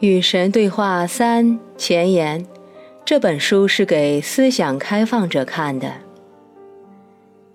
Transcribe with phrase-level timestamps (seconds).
[0.00, 2.46] 与神对话三前言，
[3.04, 5.92] 这本书是给思想开放者看的，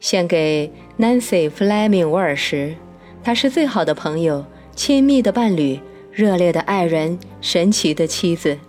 [0.01, 0.69] 献给
[0.99, 2.75] Nancy Fleming 沃尔什，
[3.23, 5.79] 她是最好的朋友、亲密的伴侣、
[6.11, 8.59] 热烈的爱人、神奇的妻子。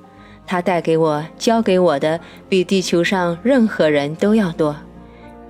[0.46, 4.76] 她带给我、教给我的，比地球上任何人都要多。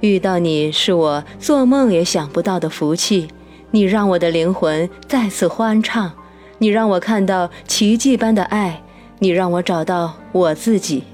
[0.01, 3.29] 遇到你是我做梦也想不到的福气，
[3.71, 6.11] 你让我的灵魂再次欢畅。
[6.59, 8.83] 你让我看到奇迹般的爱，
[9.19, 11.05] 你让我找到我自己。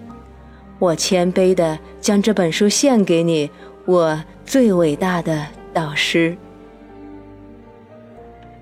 [0.78, 3.50] 我谦卑地将这本书献给你，
[3.84, 6.36] 我最伟大的导师。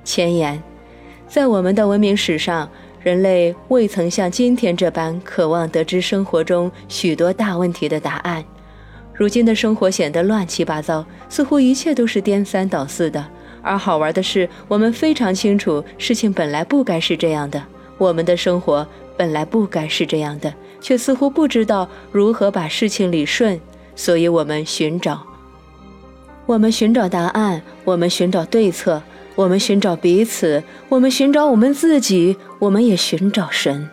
[0.05, 0.63] 前言：
[1.29, 2.69] 在我们的文明史上，
[3.03, 8.45] 人类未曾像今天这般渴望得知生活中许多大问题的答案。
[9.15, 13.25] 如今的生活显得乱七八糟，似乎一切都是颠三倒四的。
[13.69, 17.63] 而好玩的是，我们非常清楚，事情本来不该是这样的，
[17.99, 23.61] 我们的生活本来不该是这样的，却似乎不知道如何把事情理顺。
[23.95, 25.21] 所以，我们寻找，
[26.47, 29.03] 我们寻找答案，我们寻找对策，
[29.35, 33.91] 我们寻找彼此，我们寻找我们自己，我们也寻找神。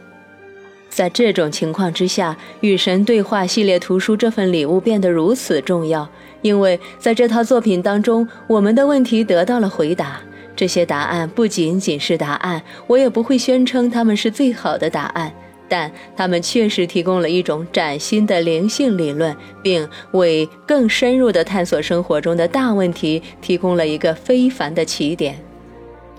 [0.87, 6.07] 在这种情况之下，与神对话系列图书这份礼物变得如此重要。
[6.45, 10.21] 因为在这套作品当中，我们的问题得到了回答。
[10.55, 15.33] 这些答案不仅仅是答案，我也不会宣称他们是最好的答案，
[15.67, 25.35] 但他们确实提供了一种崭新的灵性理论，并为更深入的探索生活中的大问题提供了一个非凡的起点。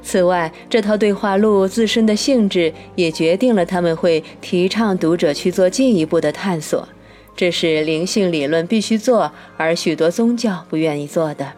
[0.03, 6.87] 此外，这套对话录自身的性质也决定了他们会提倡读者去做进一步的探索。
[7.37, 11.53] 这是灵性理论必须做，而许多宗教不愿意做的。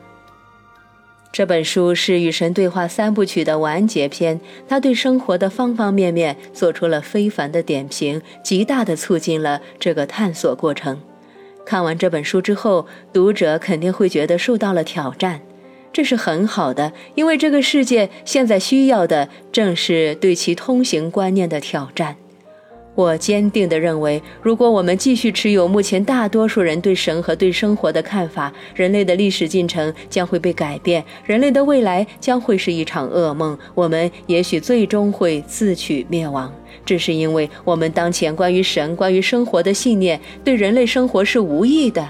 [1.31, 11.01] 这本书是《与神对话》三部曲的完结篇，它对生活的方方面面做出了非凡的点评，极大地促进了这个探索过程。
[11.65, 15.43] 看完这本书之后，读者肯定会觉得受到了挑战，
[15.93, 22.17] 这是很好的，因为这个世界现在需要的正是对其通行观念的挑战。
[22.99, 33.57] 我坚定地认为，如果我们继续持有目前大多数人对神和对生活的看法，人类的历史进程将会被改变，人类的未来将会是一场噩梦。
[33.77, 36.53] 我们也许最终会自取灭亡，
[36.85, 42.05] 这是因为我们当前关于神、关于生活的信念对人类生活是无益的。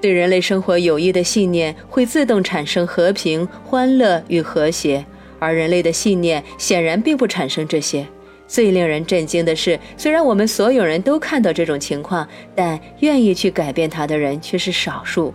[0.00, 5.04] 对人类生活有益的信念会自动产生和平、欢乐与和谐，
[5.40, 8.06] 而人类的信念显然并不产生这些。
[8.46, 15.34] 最令人震惊的是，虽然我们所有人都看到这种情况，但愿意去改变它的人却是少数。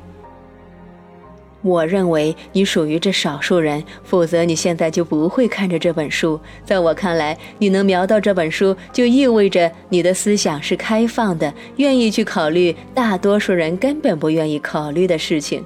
[1.64, 6.40] 我认为你属于这少数人，否则你现在就不会看着这本书。
[6.66, 15.64] 在我看来，你能瞄到这本书，就意味着你的思想是开放的，愿意去考虑大多数人根本不愿意考虑的事情。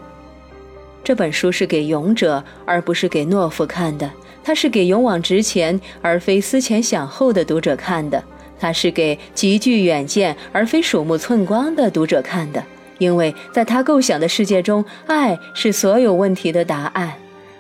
[1.01, 4.12] 这本书是给勇者，而不是给懦夫看的。
[4.45, 8.23] 它是给勇往直前而非思前想后的读者看的，
[8.59, 12.63] 它是给极具远见而非鼠目寸光的读者看的。
[13.00, 17.11] 因为在他构想的世界中，爱是所有问题的答案。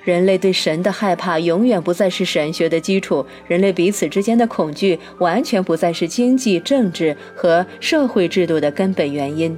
[0.03, 9.57] 人类对神的害怕永远不再是神学的基础，人类彼此之间的恐惧完全不再是经济、政治和社会制度的根本原因。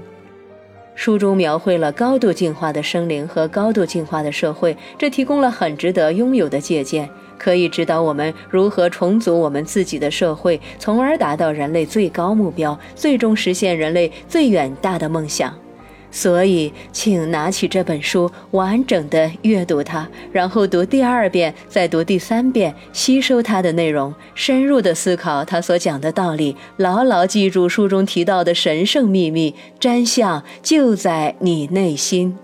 [0.97, 15.53] 书中描绘了高度进化的生灵和高度进化的社会，这提供了很值得拥有的借鉴，可以指导我们如何重组我们自己的社会，从而达到人类最高目标，最终实现人类最远大的梦想。
[16.09, 32.37] 所以，请拿起这本书，完整的阅读它，然后读第二遍，再读第三遍，吸收它的内容，深入的思考它所讲的道理，牢牢记住书中提到的神圣秘密，真相就在你内心。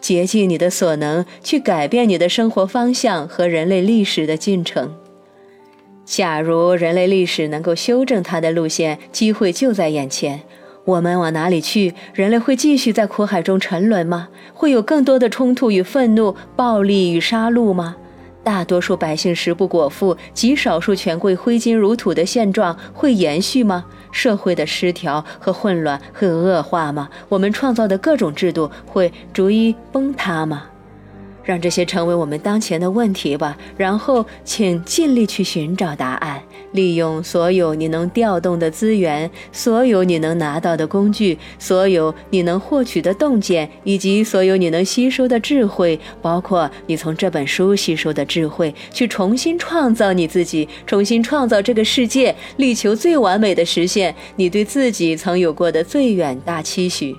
[0.00, 4.94] 竭尽你的所能，去改变你的生活方向和人类历史的进程。
[6.04, 10.40] 假如人类历史能够修正它的路线，机会就在眼前。
[10.88, 11.92] 我们往哪里去？
[12.14, 14.28] 人类会继续在苦海中沉沦吗？
[14.54, 17.94] 会有更多的冲突与愤怒、暴力与杀戮吗？
[18.42, 23.84] 大多数百姓食不果腹，极少数权贵挥金如土的现状会延续吗？
[24.12, 27.10] 社会的失调和混乱会恶化吗？
[27.28, 30.62] 我们创造的各种制度会逐一崩塌吗？
[31.44, 33.54] 让这些成为我们当前的问题吧。
[33.76, 36.40] 然后，请尽力去寻找答案，
[36.72, 57.16] 利用所有你能调动的资源，所有你能拿到的工具，所有你能获取的洞见，以及所有你能吸收的智慧，包括你从这本书吸收的智慧，去重新创造你自己，重新创造这个世界，力求最完美的实现你对自己曾有过的最远大期许。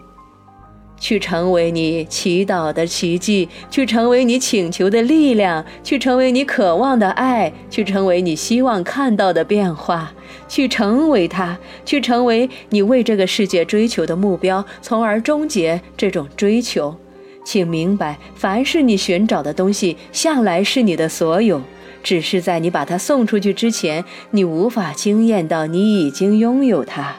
[1.00, 10.12] 去成为你祈祷的奇迹，去成为你请求的力量，去成为你渴望的爱，去成为你希望看到的变化，
[10.48, 16.96] 去成为它，去成为你为这个世界追求的目标，从而终结这种追求。
[17.46, 21.62] 请明白，凡是你寻找的东西，向来是你的所有，
[22.04, 27.16] 只是在你把它送出去之前，你无法惊艳到你已经拥有它。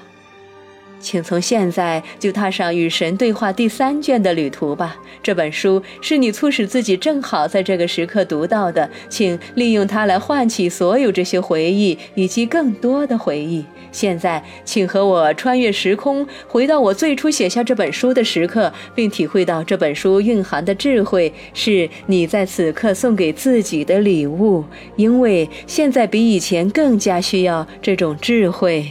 [1.01, 4.97] 请从现在就踏上与神对话第三卷的旅途吧。
[5.23, 13.65] 这本书是你促使自己正好在这个时刻读到的，请利用它来唤起所有这些回忆以及更多的回忆。
[13.93, 24.65] 现在，请和我穿越时空，回到我最初写下这本书的时刻，并体会到这本书蕴含的智慧，是你在此刻送给自己的礼物，
[24.95, 28.87] 因为现在比以前更加需要这种智慧。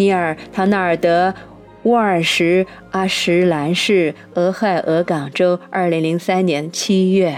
[0.00, 1.28] 尼尔·唐纳尔德·
[1.82, 7.36] 沃尔什阿什兰市俄亥俄港州，二零零三年七月。